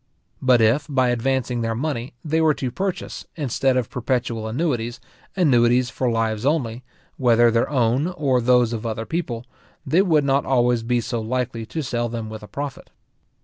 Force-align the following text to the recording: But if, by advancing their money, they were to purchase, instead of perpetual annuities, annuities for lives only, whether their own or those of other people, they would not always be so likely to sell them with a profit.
But 0.41 0.61
if, 0.61 0.87
by 0.89 1.09
advancing 1.09 1.61
their 1.61 1.75
money, 1.75 2.15
they 2.25 2.41
were 2.41 2.55
to 2.55 2.71
purchase, 2.71 3.27
instead 3.35 3.77
of 3.77 3.91
perpetual 3.91 4.47
annuities, 4.47 4.99
annuities 5.35 5.91
for 5.91 6.09
lives 6.09 6.43
only, 6.43 6.83
whether 7.17 7.51
their 7.51 7.69
own 7.69 8.07
or 8.07 8.41
those 8.41 8.73
of 8.73 8.83
other 8.83 9.05
people, 9.05 9.45
they 9.85 10.01
would 10.01 10.23
not 10.23 10.43
always 10.43 10.81
be 10.81 11.01
so 11.01 11.21
likely 11.21 11.67
to 11.67 11.83
sell 11.83 12.09
them 12.09 12.31
with 12.31 12.41
a 12.41 12.47
profit. 12.47 12.89